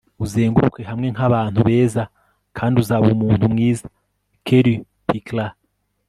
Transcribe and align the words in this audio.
uzenguruke 0.25 0.81
hamwe 0.89 1.07
n'abantu 1.15 1.59
beza 1.67 2.03
kandi 2.57 2.75
uzaba 2.83 3.05
umuntu 3.15 3.43
mwiza.- 3.53 3.85
kellie 4.45 4.81
pickler 5.07 5.51